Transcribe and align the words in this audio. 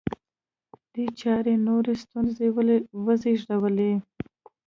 دې 0.93 1.05
چارې 1.21 1.53
نورې 1.67 1.93
ستونزې 2.03 2.47
وزېږولې 3.05 3.93